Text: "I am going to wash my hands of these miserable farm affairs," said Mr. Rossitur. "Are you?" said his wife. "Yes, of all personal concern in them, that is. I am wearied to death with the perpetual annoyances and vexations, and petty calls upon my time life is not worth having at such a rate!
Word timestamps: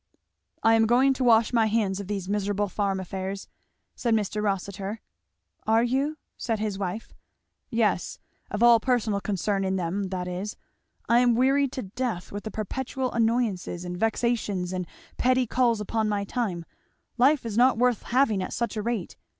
"I 0.63 0.73
am 0.73 0.87
going 0.87 1.13
to 1.13 1.23
wash 1.23 1.53
my 1.53 1.67
hands 1.67 1.99
of 1.99 2.07
these 2.07 2.27
miserable 2.27 2.67
farm 2.67 2.99
affairs," 2.99 3.47
said 3.95 4.15
Mr. 4.15 4.41
Rossitur. 4.41 4.99
"Are 5.67 5.83
you?" 5.83 6.17
said 6.37 6.57
his 6.57 6.79
wife. 6.79 7.13
"Yes, 7.69 8.17
of 8.49 8.63
all 8.63 8.79
personal 8.79 9.21
concern 9.21 9.63
in 9.63 9.75
them, 9.75 10.05
that 10.09 10.27
is. 10.27 10.57
I 11.07 11.19
am 11.19 11.35
wearied 11.35 11.71
to 11.73 11.83
death 11.83 12.31
with 12.31 12.45
the 12.45 12.49
perpetual 12.49 13.11
annoyances 13.11 13.85
and 13.85 13.95
vexations, 13.95 14.73
and 14.73 14.87
petty 15.17 15.45
calls 15.45 15.79
upon 15.79 16.09
my 16.09 16.23
time 16.23 16.65
life 17.19 17.45
is 17.45 17.55
not 17.55 17.77
worth 17.77 18.01
having 18.01 18.41
at 18.41 18.53
such 18.53 18.75
a 18.75 18.81
rate! 18.81 19.17